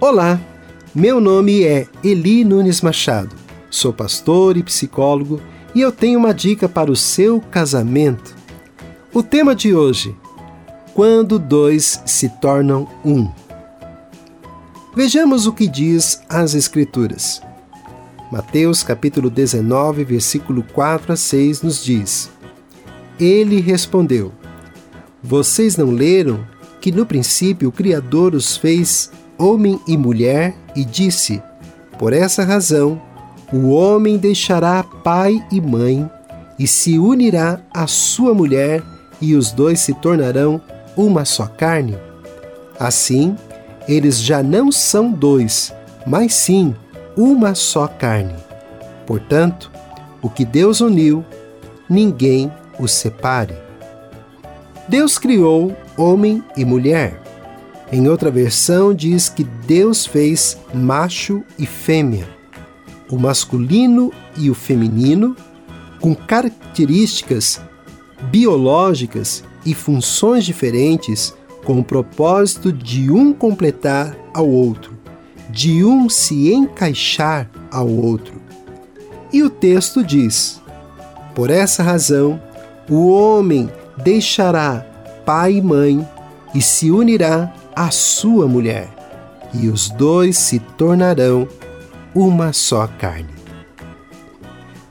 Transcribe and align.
Olá, 0.00 0.40
meu 0.92 1.20
nome 1.20 1.62
é 1.62 1.86
Eli 2.02 2.44
Nunes 2.44 2.82
Machado, 2.82 3.34
sou 3.70 3.92
pastor 3.92 4.56
e 4.56 4.62
psicólogo 4.62 5.40
e 5.72 5.80
eu 5.80 5.92
tenho 5.92 6.18
uma 6.18 6.34
dica 6.34 6.68
para 6.68 6.90
o 6.90 6.96
seu 6.96 7.40
casamento. 7.40 8.34
O 9.14 9.22
tema 9.22 9.54
de 9.54 9.72
hoje: 9.72 10.14
Quando 10.92 11.38
dois 11.38 12.02
se 12.04 12.28
tornam 12.28 12.88
um. 13.04 13.30
Vejamos 14.96 15.46
o 15.46 15.52
que 15.52 15.68
diz 15.68 16.20
as 16.28 16.54
Escrituras. 16.54 17.40
Mateus 18.32 18.82
capítulo 18.82 19.30
19, 19.30 20.04
versículo 20.04 20.64
4 20.74 21.12
a 21.12 21.16
6 21.16 21.62
nos 21.62 21.82
diz: 21.82 22.28
Ele 23.18 23.60
respondeu: 23.60 24.32
Vocês 25.22 25.76
não 25.76 25.92
leram 25.92 26.44
que 26.80 26.90
no 26.90 27.06
princípio 27.06 27.68
o 27.68 27.72
Criador 27.72 28.34
os 28.34 28.56
fez 28.56 29.10
homem 29.38 29.80
e 29.86 29.96
mulher 29.96 30.54
e 30.74 30.84
disse: 30.84 31.42
Por 31.98 32.12
essa 32.12 32.44
razão, 32.44 33.00
o 33.52 33.70
homem 33.70 34.16
deixará 34.16 34.82
pai 34.82 35.44
e 35.50 35.60
mãe 35.60 36.08
e 36.58 36.66
se 36.66 36.98
unirá 36.98 37.60
à 37.72 37.86
sua 37.86 38.32
mulher, 38.32 38.82
e 39.20 39.34
os 39.34 39.52
dois 39.52 39.80
se 39.80 39.94
tornarão 39.94 40.60
uma 40.96 41.24
só 41.24 41.46
carne. 41.46 41.96
Assim, 42.78 43.36
eles 43.88 44.20
já 44.20 44.42
não 44.42 44.70
são 44.70 45.10
dois, 45.10 45.72
mas 46.06 46.34
sim 46.34 46.74
uma 47.16 47.54
só 47.54 47.86
carne. 47.86 48.34
Portanto, 49.06 49.70
o 50.22 50.28
que 50.28 50.44
Deus 50.44 50.80
uniu, 50.80 51.24
ninguém 51.88 52.52
os 52.78 52.92
separe. 52.92 53.54
Deus 54.88 55.18
criou 55.18 55.74
homem 55.96 56.42
e 56.56 56.64
mulher. 56.64 57.23
Em 57.94 58.08
outra 58.08 58.28
versão, 58.28 58.92
diz 58.92 59.28
que 59.28 59.44
Deus 59.44 60.04
fez 60.04 60.58
macho 60.74 61.44
e 61.56 61.64
fêmea, 61.64 62.28
o 63.08 63.16
masculino 63.16 64.12
e 64.36 64.50
o 64.50 64.54
feminino, 64.54 65.36
com 66.00 66.12
características 66.12 67.60
biológicas 68.32 69.44
e 69.64 69.72
funções 69.72 70.44
diferentes, 70.44 71.32
com 71.64 71.78
o 71.78 71.84
propósito 71.84 72.72
de 72.72 73.12
um 73.12 73.32
completar 73.32 74.16
ao 74.34 74.48
outro, 74.48 74.98
de 75.48 75.84
um 75.84 76.08
se 76.08 76.52
encaixar 76.52 77.48
ao 77.70 77.88
outro. 77.88 78.42
E 79.32 79.40
o 79.40 79.48
texto 79.48 80.02
diz: 80.02 80.60
Por 81.32 81.48
essa 81.48 81.80
razão, 81.80 82.42
o 82.90 83.08
homem 83.08 83.70
deixará 84.02 84.84
pai 85.24 85.58
e 85.58 85.62
mãe 85.62 86.04
e 86.52 86.60
se 86.60 86.90
unirá 86.90 87.52
a 87.76 87.90
sua 87.90 88.46
mulher, 88.46 88.88
e 89.52 89.68
os 89.68 89.90
dois 89.90 90.36
se 90.36 90.58
tornarão 90.58 91.48
uma 92.14 92.52
só 92.52 92.86
carne. 92.86 93.34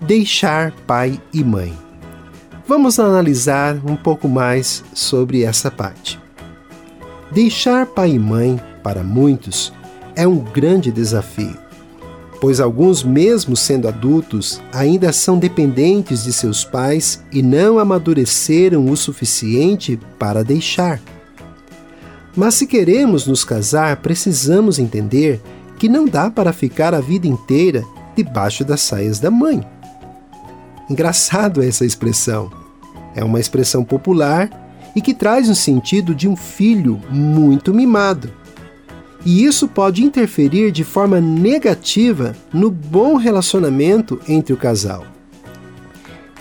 Deixar 0.01 0.71
pai 0.85 1.19
e 1.33 1.43
mãe. 1.43 1.73
Vamos 2.67 2.99
analisar 2.99 3.75
um 3.85 3.95
pouco 3.95 4.27
mais 4.27 4.83
sobre 4.93 5.43
essa 5.43 5.71
parte. 5.71 6.19
Deixar 7.31 7.85
pai 7.85 8.11
e 8.11 8.19
mãe, 8.19 8.59
para 8.83 9.03
muitos, 9.03 9.73
é 10.15 10.27
um 10.27 10.39
grande 10.39 10.91
desafio, 10.91 11.57
pois 12.39 12.59
alguns, 12.59 13.03
mesmo 13.03 13.55
sendo 13.55 13.87
adultos, 13.87 14.61
ainda 14.73 15.11
são 15.13 15.39
dependentes 15.39 16.25
de 16.25 16.33
seus 16.33 16.63
pais 16.63 17.23
e 17.31 17.41
não 17.41 17.79
amadureceram 17.79 18.85
o 18.85 18.97
suficiente 18.97 19.97
para 20.19 20.43
deixar. 20.43 20.99
Mas 22.35 22.55
se 22.55 22.65
queremos 22.65 23.27
nos 23.27 23.43
casar, 23.43 23.97
precisamos 23.97 24.79
entender 24.79 25.39
que 25.77 25.87
não 25.87 26.05
dá 26.05 26.31
para 26.31 26.51
ficar 26.51 26.93
a 26.93 26.99
vida 26.99 27.27
inteira 27.27 27.83
debaixo 28.15 28.63
das 28.63 28.81
saias 28.81 29.19
da 29.19 29.29
mãe. 29.29 29.65
Engraçado 30.89 31.61
essa 31.61 31.85
expressão. 31.85 32.51
É 33.15 33.23
uma 33.23 33.39
expressão 33.39 33.83
popular 33.83 34.49
e 34.95 35.01
que 35.01 35.13
traz 35.13 35.49
o 35.49 35.55
sentido 35.55 36.13
de 36.13 36.27
um 36.27 36.35
filho 36.35 36.99
muito 37.09 37.73
mimado. 37.73 38.31
E 39.25 39.45
isso 39.45 39.67
pode 39.67 40.03
interferir 40.03 40.71
de 40.71 40.83
forma 40.83 41.21
negativa 41.21 42.35
no 42.53 42.69
bom 42.69 43.15
relacionamento 43.15 44.19
entre 44.27 44.53
o 44.53 44.57
casal. 44.57 45.05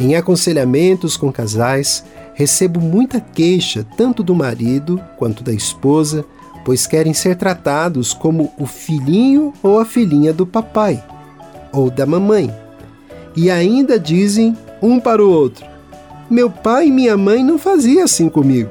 Em 0.00 0.16
aconselhamentos 0.16 1.16
com 1.16 1.30
casais, 1.30 2.04
recebo 2.42 2.80
muita 2.80 3.20
queixa 3.20 3.86
tanto 3.96 4.20
do 4.20 4.34
marido 4.34 5.00
quanto 5.16 5.44
da 5.44 5.52
esposa, 5.52 6.24
pois 6.64 6.88
querem 6.88 7.14
ser 7.14 7.36
tratados 7.36 8.12
como 8.12 8.52
o 8.58 8.66
filhinho 8.66 9.52
ou 9.62 9.78
a 9.78 9.84
filhinha 9.84 10.32
do 10.32 10.44
papai 10.44 11.00
ou 11.72 11.88
da 11.88 12.04
mamãe. 12.04 12.52
E 13.36 13.48
ainda 13.48 13.96
dizem 13.96 14.56
um 14.82 14.98
para 14.98 15.24
o 15.24 15.30
outro: 15.30 15.64
Meu 16.28 16.50
pai 16.50 16.88
e 16.88 16.90
minha 16.90 17.16
mãe 17.16 17.44
não 17.44 17.60
faziam 17.60 18.02
assim 18.02 18.28
comigo. 18.28 18.70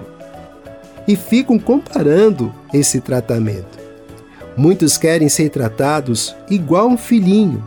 E 1.08 1.16
ficam 1.16 1.58
comparando 1.58 2.54
esse 2.74 3.00
tratamento. 3.00 3.80
Muitos 4.58 4.98
querem 4.98 5.30
ser 5.30 5.50
tratados 5.50 6.36
igual 6.50 6.90
um 6.90 6.98
filhinho, 6.98 7.64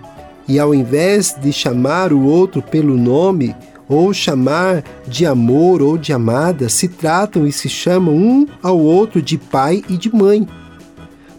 e 0.47 0.59
ao 0.59 0.75
invés 0.75 1.34
de 1.41 1.50
chamar 1.50 2.12
o 2.12 2.26
outro 2.26 2.60
pelo 2.60 2.94
nome 2.94 3.56
ou 3.88 4.12
chamar 4.12 4.82
de 5.06 5.26
amor 5.26 5.82
ou 5.82 5.98
de 5.98 6.12
amada, 6.12 6.68
se 6.68 6.88
tratam 6.88 7.46
e 7.46 7.52
se 7.52 7.68
chamam 7.68 8.14
um 8.14 8.46
ao 8.62 8.78
outro 8.78 9.20
de 9.20 9.36
pai 9.36 9.82
e 9.88 9.96
de 9.96 10.14
mãe. 10.14 10.48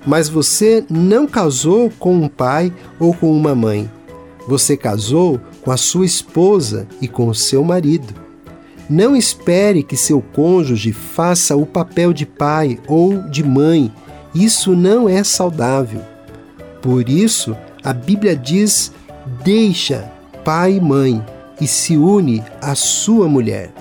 Mas 0.05 0.29
você 0.29 0.85
não 0.89 1.25
casou 1.25 1.91
com 1.97 2.15
um 2.15 2.27
pai 2.27 2.71
ou 2.99 3.13
com 3.13 3.31
uma 3.31 3.55
mãe. 3.55 3.89
Você 4.47 4.77
casou 4.77 5.39
com 5.61 5.71
a 5.71 5.77
sua 5.77 6.05
esposa 6.05 6.87
e 7.01 7.07
com 7.07 7.27
o 7.27 7.33
seu 7.33 7.63
marido. 7.63 8.13
Não 8.87 9.15
espere 9.15 9.81
que 9.81 9.97
seu 9.97 10.21
cônjuge 10.21 10.91
faça 10.93 11.55
o 11.55 11.65
papel 11.65 12.13
de 12.13 12.25
pai 12.25 12.77
ou 12.87 13.19
de 13.23 13.43
mãe. 13.43 13.91
Isso 14.35 14.75
não 14.75 15.09
é 15.09 15.23
saudável. 15.23 16.01
Por 16.83 17.09
isso, 17.09 17.57
a 17.83 17.91
Bíblia 17.91 18.35
diz: 18.35 18.91
deixa 19.43 20.11
pai 20.43 20.75
e 20.75 20.81
mãe 20.81 21.25
e 21.59 21.67
se 21.67 21.95
une 21.97 22.43
à 22.61 22.75
sua 22.75 23.27
mulher. 23.27 23.71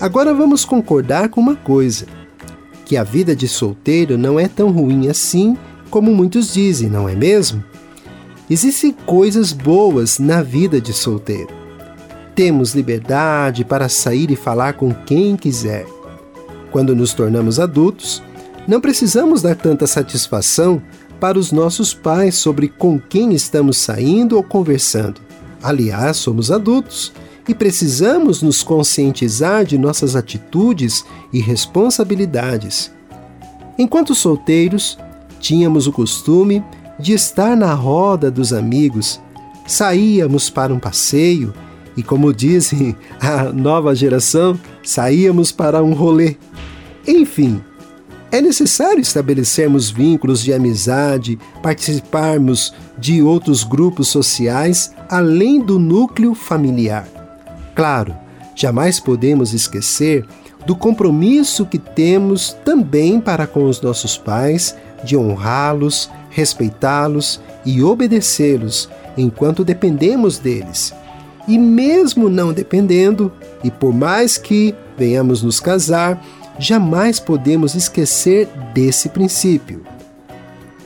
Agora 0.00 0.34
vamos 0.34 0.64
concordar 0.64 1.28
com 1.28 1.40
uma 1.40 1.56
coisa: 1.56 2.06
que 2.84 2.96
a 2.96 3.04
vida 3.04 3.34
de 3.34 3.48
solteiro 3.48 4.16
não 4.18 4.38
é 4.38 4.48
tão 4.48 4.70
ruim 4.70 5.08
assim 5.08 5.56
como 5.90 6.14
muitos 6.14 6.52
dizem, 6.52 6.88
não 6.88 7.08
é 7.08 7.14
mesmo? 7.14 7.62
Existem 8.50 8.92
coisas 8.92 9.52
boas 9.52 10.18
na 10.18 10.42
vida 10.42 10.80
de 10.80 10.92
solteiro. 10.92 11.48
Temos 12.34 12.74
liberdade 12.74 13.64
para 13.64 13.88
sair 13.88 14.30
e 14.30 14.36
falar 14.36 14.74
com 14.74 14.92
quem 14.92 15.36
quiser. 15.36 15.86
Quando 16.70 16.94
nos 16.94 17.14
tornamos 17.14 17.58
adultos, 17.58 18.22
não 18.68 18.80
precisamos 18.80 19.42
dar 19.42 19.56
tanta 19.56 19.86
satisfação 19.86 20.82
para 21.18 21.38
os 21.38 21.50
nossos 21.50 21.94
pais 21.94 22.34
sobre 22.34 22.68
com 22.68 23.00
quem 23.00 23.32
estamos 23.32 23.78
saindo 23.78 24.36
ou 24.36 24.42
conversando. 24.42 25.25
Aliás, 25.62 26.16
somos 26.16 26.50
adultos 26.50 27.12
e 27.48 27.54
precisamos 27.54 28.42
nos 28.42 28.62
conscientizar 28.62 29.64
de 29.64 29.78
nossas 29.78 30.16
atitudes 30.16 31.04
e 31.32 31.40
responsabilidades. 31.40 32.92
Enquanto 33.78 34.14
solteiros, 34.14 34.98
tínhamos 35.40 35.86
o 35.86 35.92
costume 35.92 36.64
de 36.98 37.12
estar 37.12 37.56
na 37.56 37.74
roda 37.74 38.30
dos 38.30 38.52
amigos, 38.52 39.20
saíamos 39.66 40.48
para 40.48 40.72
um 40.72 40.78
passeio 40.78 41.52
e, 41.96 42.02
como 42.02 42.32
dizem 42.32 42.96
a 43.20 43.44
nova 43.52 43.94
geração, 43.94 44.58
saíamos 44.82 45.52
para 45.52 45.82
um 45.82 45.92
rolê. 45.92 46.36
Enfim, 47.06 47.62
é 48.36 48.40
necessário 48.42 49.00
estabelecermos 49.00 49.90
vínculos 49.90 50.42
de 50.42 50.52
amizade, 50.52 51.38
participarmos 51.62 52.74
de 52.98 53.22
outros 53.22 53.64
grupos 53.64 54.08
sociais 54.08 54.92
além 55.08 55.58
do 55.58 55.78
núcleo 55.78 56.34
familiar. 56.34 57.08
Claro, 57.74 58.14
jamais 58.54 59.00
podemos 59.00 59.54
esquecer 59.54 60.26
do 60.66 60.76
compromisso 60.76 61.64
que 61.64 61.78
temos 61.78 62.52
também 62.62 63.18
para 63.20 63.46
com 63.46 63.64
os 63.64 63.80
nossos 63.80 64.18
pais 64.18 64.76
de 65.02 65.16
honrá-los, 65.16 66.10
respeitá-los 66.28 67.40
e 67.64 67.82
obedecê-los 67.82 68.90
enquanto 69.16 69.64
dependemos 69.64 70.38
deles. 70.38 70.92
E 71.48 71.56
mesmo 71.56 72.28
não 72.28 72.52
dependendo, 72.52 73.32
e 73.64 73.70
por 73.70 73.94
mais 73.94 74.36
que 74.36 74.74
venhamos 74.98 75.42
nos 75.42 75.58
casar, 75.58 76.22
jamais 76.58 77.20
podemos 77.20 77.74
esquecer 77.74 78.48
desse 78.74 79.08
princípio. 79.08 79.82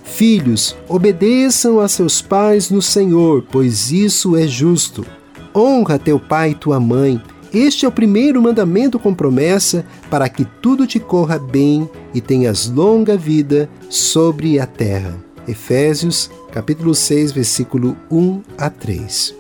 Filhos, 0.05 0.77
obedeçam 0.89 1.81
a 1.81 1.89
seus 1.89 2.21
pais 2.21 2.71
no 2.71 2.83
Senhor, 2.83 3.45
pois 3.51 3.91
isso 3.91 4.37
é 4.37 4.47
justo. 4.47 5.07
Honra 5.55 5.99
teu 5.99 6.19
pai 6.21 6.51
e 6.51 6.55
tua 6.55 6.79
mãe, 6.79 7.21
Este 7.53 7.85
é 7.85 7.89
o 7.89 7.93
primeiro 7.93 8.41
mandamento 8.41 8.97
com 8.97 9.13
promessa 9.13 9.85
para 10.09 10.29
que 10.29 10.45
tudo 10.45 10.87
te 10.87 11.01
corra 11.01 11.37
bem 11.37 11.91
e 12.15 12.21
tenhas 12.21 12.69
longa 12.69 13.17
vida 13.17 13.69
sobre 13.89 14.61
a 14.61 14.67
terra. 14.67 15.17
Efésios, 15.49 16.31
capítulo 16.53 16.95
6, 16.95 17.33
versículo 17.33 17.97
1 18.09 18.43
a 18.57 18.71
3. 18.71 19.35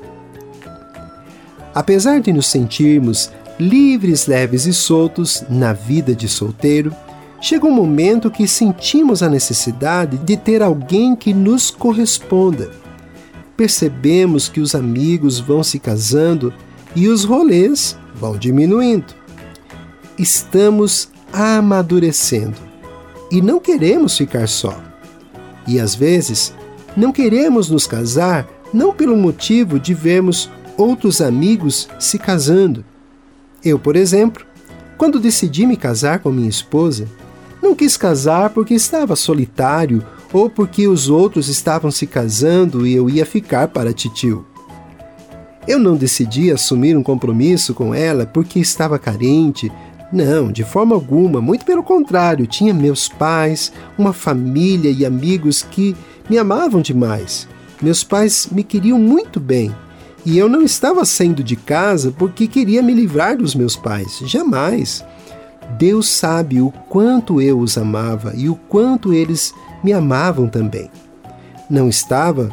Apesar 1.73 2.21
de 2.21 2.33
nos 2.33 2.49
sentirmos 2.49 3.31
livres, 3.61 4.27
leves 4.27 4.67
e 4.67 4.73
soltos 4.73 5.45
na 5.49 5.73
vida 5.73 6.15
de 6.15 6.29
solteiro, 6.29 6.93
chega 7.41 7.67
um 7.67 7.73
momento 7.73 8.31
que 8.31 8.49
sentimos 8.49 9.23
a 9.23 9.29
necessidade 9.29 10.19
de 10.19 10.37
ter 10.37 10.63
alguém 10.63 11.15
que 11.15 11.33
nos 11.33 11.71
corresponda. 11.71 12.71
Percebemos 13.57 14.49
que 14.49 14.61
os 14.61 14.75
amigos 14.75 15.39
vão 15.39 15.63
se 15.63 15.79
casando 15.79 16.53
e 16.97 17.09
os 17.09 17.25
rolês 17.25 17.97
vão 18.15 18.37
diminuindo. 18.37 19.15
Estamos 20.19 21.09
amadurecendo 21.33 22.57
e 23.31 23.41
não 23.41 23.61
queremos 23.61 24.17
ficar 24.17 24.49
só. 24.49 24.77
E 25.67 25.79
às 25.79 25.95
vezes, 25.95 26.53
não 26.97 27.13
queremos 27.13 27.71
nos 27.71 27.87
casar 27.87 28.49
não 28.73 28.93
pelo 28.93 29.17
motivo 29.17 29.79
de 29.79 29.95
vermos 29.95 30.51
outros 30.77 31.21
amigos 31.21 31.89
se 31.99 32.19
casando. 32.19 32.85
Eu, 33.65 33.79
por 33.79 33.97
exemplo, 33.97 34.45
quando 34.97 35.21
decidi 35.21 35.67
me 35.67 35.77
casar 35.77 36.21
com 36.21 36.31
minha 36.31 36.49
esposa, 36.49 37.07
não 37.63 37.75
quis 37.75 37.97
casar 37.97 38.51
porque 38.51 38.75
estava 38.75 39.15
solitário 39.15 40.05
ou 40.33 40.49
porque 40.49 40.89
os 40.89 41.09
outros 41.09 41.49
estavam 41.49 41.91
se 41.91 42.07
casando 42.07 42.87
e 42.87 42.95
eu 42.95 43.11
ia 43.11 43.27
ficar 43.27 43.69
para 43.69 43.93
titio. 43.93 44.47
Eu 45.69 45.79
não 45.79 45.95
decidi 45.95 46.51
assumir 46.51 46.97
um 46.97 47.03
compromisso 47.03 47.75
com 47.75 47.95
ela 47.95 48.25
porque 48.25 48.59
estava 48.59 48.99
carente. 48.99 49.71
Não, 50.13 50.51
de 50.51 50.65
forma 50.65 50.95
alguma, 50.95 51.41
muito 51.41 51.65
pelo 51.65 51.83
contrário, 51.83 52.47
tinha 52.47 52.73
meus 52.73 53.09
pais, 53.09 53.73
uma 53.97 54.13
família 54.13 54.91
e 54.91 55.05
amigos 55.05 55.63
que 55.63 55.95
me 56.29 56.39
amavam 56.39 56.81
demais. 56.81 57.47
Meus 57.81 58.03
pais 58.03 58.49
me 58.51 58.65
queriam 58.65 58.99
muito 58.99 59.39
bem 59.39 59.75
e 60.25 60.39
eu 60.39 60.49
não 60.49 60.63
estava 60.63 61.05
saindo 61.05 61.43
de 61.43 61.57
casa 61.57 62.13
porque 62.17 62.47
queria 62.47 62.83
me 62.83 62.93
livrar 62.93 63.37
dos 63.37 63.55
meus 63.55 63.77
pais. 63.77 64.19
Jamais. 64.25 65.05
Deus 65.79 66.09
sabe 66.09 66.61
o 66.61 66.71
quanto 66.89 67.41
eu 67.41 67.59
os 67.59 67.79
amava 67.79 68.33
e 68.35 68.49
o 68.49 68.55
quanto 68.55 69.13
eles 69.13 69.55
me 69.83 69.93
amavam 69.93 70.49
também. 70.49 70.91
Não 71.69 71.89
estava 71.89 72.51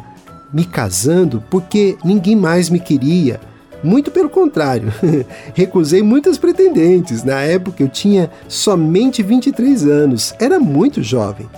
me 0.52 0.64
casando 0.64 1.42
porque 1.50 1.96
ninguém 2.04 2.36
mais 2.36 2.70
me 2.70 2.80
queria. 2.80 3.40
Muito 3.82 4.10
pelo 4.10 4.28
contrário, 4.28 4.92
recusei 5.54 6.02
muitas 6.02 6.36
pretendentes. 6.36 7.22
Na 7.22 7.40
época 7.42 7.82
eu 7.82 7.88
tinha 7.88 8.30
somente 8.48 9.22
23 9.22 9.86
anos, 9.86 10.34
era 10.38 10.58
muito 10.58 11.02
jovem. 11.02 11.48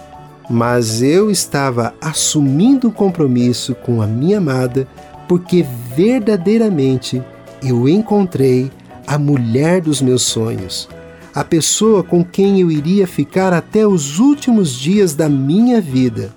Mas 0.49 1.01
eu 1.01 1.31
estava 1.31 1.95
assumindo 2.01 2.89
um 2.89 2.91
compromisso 2.91 3.75
com 3.75 4.03
a 4.03 4.07
minha 4.07 4.39
amada 4.39 4.87
porque 5.31 5.65
verdadeiramente 5.94 7.23
eu 7.62 7.88
encontrei 7.88 8.69
a 9.06 9.17
mulher 9.17 9.81
dos 9.81 10.03
meus 10.03 10.23
sonhos, 10.23 10.88
a 11.32 11.44
pessoa 11.44 12.03
com 12.03 12.25
quem 12.25 12.61
eu 12.61 12.69
iria 12.69 13.06
ficar 13.06 13.53
até 13.53 13.87
os 13.87 14.19
últimos 14.19 14.73
dias 14.73 15.15
da 15.15 15.29
minha 15.29 15.81
vida. 15.81 16.35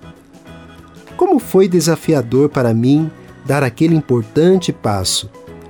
Como 1.18 1.40
foi 1.40 1.68
desafiador 1.68 2.50
para 2.50 2.72
mim 2.72 3.10
dar 3.44 3.63
aquele 3.63 3.95
importante 3.95 4.72
passo. 4.72 5.28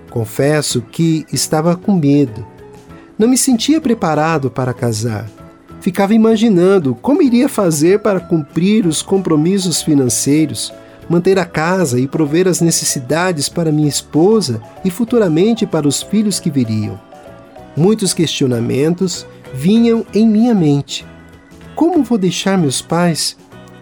Confesso 0.09 0.81
que 0.81 1.25
estava 1.31 1.77
com 1.77 1.95
medo. 1.95 2.45
Não 3.17 3.29
me 3.29 3.37
sentia 3.37 3.79
preparado 3.79 4.51
para 4.51 4.73
casar. 4.73 5.29
Ficava 5.79 6.13
imaginando 6.13 6.93
como 6.93 7.21
iria 7.21 7.47
fazer 7.47 7.99
para 7.99 8.19
cumprir 8.19 8.85
os 8.85 9.01
compromissos 9.01 9.81
financeiros, 9.81 10.73
manter 11.13 11.37
a 11.37 11.45
casa 11.45 11.99
e 11.99 12.07
prover 12.07 12.47
as 12.47 12.59
necessidades 12.59 13.47
para 13.47 13.71
minha 13.71 13.87
esposa 13.87 14.59
e 14.83 14.89
futuramente 14.89 15.63
para 15.63 15.87
os 15.87 16.01
filhos 16.01 16.39
que 16.39 16.49
viriam. 16.49 16.99
Muitos 17.77 18.15
questionamentos 18.15 19.23
vinham 19.53 20.03
em 20.11 20.27
minha 20.27 20.55
mente. 20.55 21.05
Como 21.75 22.03
vou 22.03 22.17
deixar 22.17 22.57
meus 22.57 22.81
pais? 22.81 23.37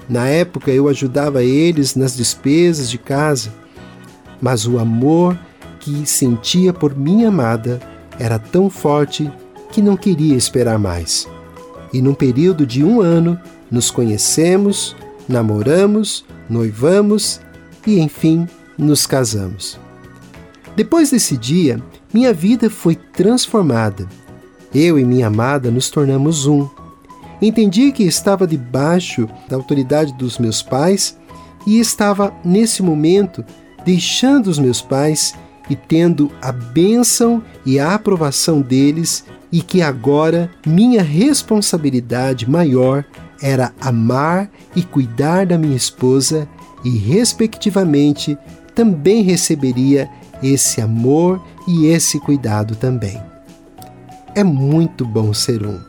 Na 0.10 0.28
época 0.28 0.72
eu 0.72 0.90
ajudava 0.90 1.42
eles 1.42 1.96
nas 1.96 2.18
despesas 2.18 2.90
de 2.90 2.98
casa, 2.98 3.54
mas 4.42 4.68
o 4.68 4.78
amor 4.78 5.40
que 5.80 6.06
sentia 6.06 6.74
por 6.74 6.94
minha 6.94 7.30
amada 7.30 7.80
era 8.20 8.38
tão 8.38 8.70
forte 8.70 9.32
que 9.72 9.82
não 9.82 9.96
queria 9.96 10.36
esperar 10.36 10.78
mais. 10.78 11.30
E 11.94 12.02
num 12.02 12.14
período 12.14 12.66
de 12.66 12.84
um 12.84 13.00
ano, 13.00 13.40
nos 13.72 13.90
conhecemos, 13.90 14.98
namoramos, 15.30 16.26
noivamos 16.52 17.40
e, 17.88 18.00
enfim, 18.00 18.48
nos 18.78 19.08
casamos. 19.08 19.80
Depois 20.76 21.10
desse 21.10 21.38
dia, 21.38 21.82
minha 22.14 22.34
vida 22.34 22.70
foi 22.70 22.96
transformada. 22.96 24.08
Eu 24.74 25.00
e 25.00 25.06
minha 25.06 25.28
amada 25.28 25.72
nos 25.72 25.90
tornamos 25.90 26.46
um. 26.46 26.68
Entendi 27.42 27.92
que 27.92 28.04
estava 28.04 28.46
debaixo 28.46 29.28
da 29.50 29.56
autoridade 29.56 30.14
dos 30.14 30.38
meus 30.38 30.62
pais 30.62 31.18
e 31.66 31.80
estava, 31.80 32.34
nesse 32.44 32.84
momento, 32.84 33.44
deixando 33.86 34.48
os 34.48 34.60
meus 34.60 34.82
pais 34.82 35.34
e 35.70 35.76
tendo 35.76 36.32
a 36.42 36.52
bênção 36.52 37.42
e 37.66 37.80
a 37.80 37.94
aprovação 37.94 38.62
deles, 38.62 39.24
e 39.52 39.62
que 39.62 39.82
agora 39.82 40.50
minha 40.66 41.04
responsabilidade 41.04 42.50
maior 42.50 43.06
era 43.42 43.74
amar 43.82 44.50
e 44.76 44.84
cuidar 44.84 45.46
da 45.46 45.58
minha 45.58 45.76
esposa 45.76 46.48
e, 46.84 46.98
respectivamente, 46.98 48.38
também 48.76 49.24
receberia 49.24 50.10
esse 50.44 50.80
amor 50.82 51.42
e 51.68 51.88
esse 51.88 52.20
cuidado 52.20 52.76
também. 52.76 53.22
É 54.36 54.44
muito 54.44 55.06
bom 55.06 55.34
ser 55.34 55.66
um. 55.66 55.80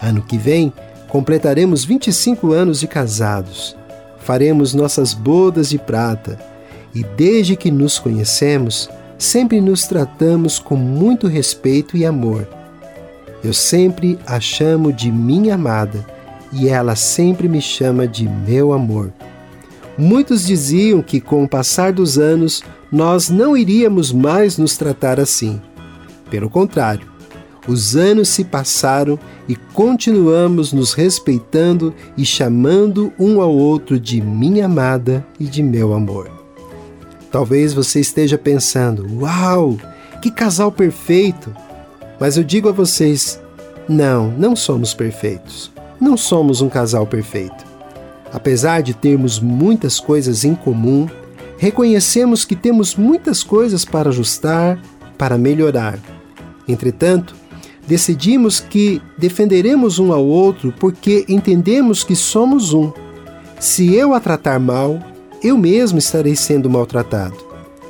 Ano 0.00 0.22
que 0.22 0.36
vem, 0.36 0.72
completaremos 1.08 1.84
25 1.84 2.52
anos 2.52 2.80
de 2.80 2.86
casados. 2.86 3.76
Faremos 4.18 4.74
nossas 4.74 5.14
bodas 5.14 5.68
de 5.68 5.78
prata 5.78 6.38
e, 6.94 7.04
desde 7.04 7.56
que 7.56 7.70
nos 7.70 7.98
conhecemos, 7.98 8.88
sempre 9.18 9.60
nos 9.60 9.86
tratamos 9.86 10.58
com 10.58 10.76
muito 10.76 11.26
respeito 11.26 11.96
e 11.96 12.04
amor. 12.04 12.48
Eu 13.42 13.52
sempre 13.52 14.18
a 14.26 14.40
chamo 14.40 14.92
de 14.92 15.12
minha 15.12 15.54
amada 15.54 16.13
e 16.54 16.68
ela 16.68 16.94
sempre 16.94 17.48
me 17.48 17.60
chama 17.60 18.06
de 18.06 18.28
meu 18.28 18.72
amor. 18.72 19.12
Muitos 19.98 20.46
diziam 20.46 21.02
que, 21.02 21.20
com 21.20 21.44
o 21.44 21.48
passar 21.48 21.92
dos 21.92 22.18
anos, 22.18 22.62
nós 22.90 23.28
não 23.28 23.56
iríamos 23.56 24.12
mais 24.12 24.56
nos 24.56 24.76
tratar 24.76 25.18
assim. 25.18 25.60
Pelo 26.30 26.48
contrário, 26.48 27.06
os 27.66 27.96
anos 27.96 28.28
se 28.28 28.44
passaram 28.44 29.18
e 29.48 29.56
continuamos 29.56 30.72
nos 30.72 30.92
respeitando 30.92 31.94
e 32.16 32.24
chamando 32.24 33.12
um 33.18 33.40
ao 33.40 33.54
outro 33.54 33.98
de 33.98 34.20
minha 34.20 34.66
amada 34.66 35.26
e 35.38 35.44
de 35.44 35.62
meu 35.62 35.92
amor. 35.92 36.30
Talvez 37.30 37.72
você 37.72 38.00
esteja 38.00 38.38
pensando: 38.38 39.06
Uau, 39.20 39.76
que 40.20 40.30
casal 40.30 40.70
perfeito! 40.70 41.54
Mas 42.20 42.36
eu 42.36 42.44
digo 42.44 42.68
a 42.68 42.72
vocês: 42.72 43.40
não, 43.88 44.28
não 44.30 44.54
somos 44.54 44.92
perfeitos 44.92 45.73
não 46.00 46.16
somos 46.16 46.60
um 46.60 46.68
casal 46.68 47.06
perfeito. 47.06 47.64
Apesar 48.32 48.82
de 48.82 48.94
termos 48.94 49.38
muitas 49.38 50.00
coisas 50.00 50.44
em 50.44 50.54
comum, 50.54 51.06
reconhecemos 51.56 52.44
que 52.44 52.56
temos 52.56 52.96
muitas 52.96 53.42
coisas 53.42 53.84
para 53.84 54.10
ajustar, 54.10 54.80
para 55.16 55.38
melhorar. 55.38 55.98
Entretanto, 56.66 57.34
decidimos 57.86 58.58
que 58.58 59.00
defenderemos 59.16 59.98
um 59.98 60.12
ao 60.12 60.24
outro 60.24 60.74
porque 60.80 61.24
entendemos 61.28 62.02
que 62.02 62.16
somos 62.16 62.72
um. 62.72 62.92
Se 63.60 63.94
eu 63.94 64.14
a 64.14 64.20
tratar 64.20 64.58
mal, 64.58 64.98
eu 65.42 65.56
mesmo 65.56 65.98
estarei 65.98 66.34
sendo 66.34 66.68
maltratado. 66.68 67.36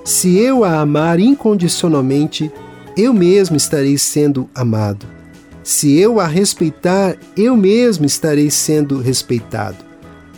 Se 0.04 0.36
eu 0.36 0.62
a 0.62 0.80
amar 0.80 1.18
incondicionalmente, 1.18 2.52
eu 2.96 3.14
mesmo 3.14 3.56
estarei 3.56 3.96
sendo 3.96 4.48
amado. 4.54 5.13
Se 5.64 5.98
eu 5.98 6.20
a 6.20 6.26
respeitar, 6.26 7.16
eu 7.34 7.56
mesmo 7.56 8.04
estarei 8.04 8.50
sendo 8.50 9.00
respeitado, 9.00 9.78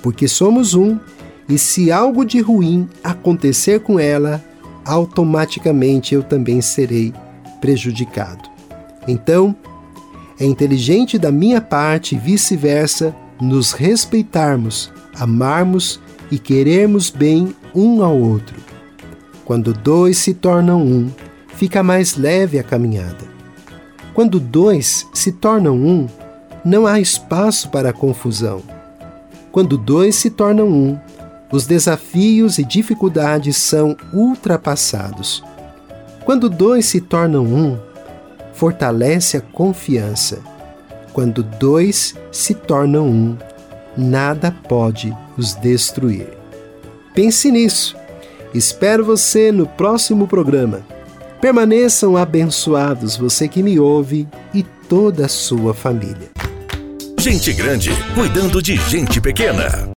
porque 0.00 0.28
somos 0.28 0.72
um, 0.72 1.00
e 1.48 1.58
se 1.58 1.90
algo 1.90 2.24
de 2.24 2.40
ruim 2.40 2.88
acontecer 3.02 3.80
com 3.80 3.98
ela, 3.98 4.40
automaticamente 4.84 6.14
eu 6.14 6.22
também 6.22 6.60
serei 6.60 7.12
prejudicado. 7.60 8.48
Então, 9.08 9.54
é 10.38 10.44
inteligente 10.44 11.18
da 11.18 11.32
minha 11.32 11.60
parte 11.60 12.14
e 12.14 12.18
vice-versa 12.18 13.12
nos 13.40 13.72
respeitarmos, 13.72 14.92
amarmos 15.18 16.00
e 16.30 16.38
querermos 16.38 17.10
bem 17.10 17.52
um 17.74 18.04
ao 18.04 18.16
outro. 18.16 18.56
Quando 19.44 19.72
dois 19.72 20.18
se 20.18 20.34
tornam 20.34 20.82
um, 20.82 21.10
fica 21.48 21.82
mais 21.82 22.16
leve 22.16 22.60
a 22.60 22.62
caminhada. 22.62 23.35
Quando 24.16 24.40
dois 24.40 25.06
se 25.12 25.30
tornam 25.30 25.76
um, 25.76 26.06
não 26.64 26.86
há 26.86 26.98
espaço 26.98 27.68
para 27.68 27.92
confusão. 27.92 28.62
Quando 29.52 29.76
dois 29.76 30.16
se 30.16 30.30
tornam 30.30 30.68
um, 30.68 30.98
os 31.52 31.66
desafios 31.66 32.56
e 32.56 32.64
dificuldades 32.64 33.58
são 33.58 33.94
ultrapassados. 34.14 35.44
Quando 36.24 36.48
dois 36.48 36.86
se 36.86 36.98
tornam 36.98 37.44
um, 37.44 37.78
fortalece 38.54 39.36
a 39.36 39.42
confiança. 39.42 40.38
Quando 41.12 41.42
dois 41.42 42.14
se 42.32 42.54
tornam 42.54 43.06
um, 43.06 43.36
nada 43.94 44.50
pode 44.66 45.14
os 45.36 45.54
destruir. 45.56 46.28
Pense 47.14 47.50
nisso. 47.50 47.94
Espero 48.54 49.04
você 49.04 49.52
no 49.52 49.66
próximo 49.66 50.26
programa. 50.26 50.95
Permaneçam 51.40 52.16
abençoados 52.16 53.16
você 53.16 53.46
que 53.46 53.62
me 53.62 53.78
ouve 53.78 54.26
e 54.54 54.62
toda 54.62 55.26
a 55.26 55.28
sua 55.28 55.74
família. 55.74 56.30
Gente 57.18 57.52
grande 57.52 57.90
cuidando 58.14 58.62
de 58.62 58.76
gente 58.76 59.20
pequena. 59.20 59.90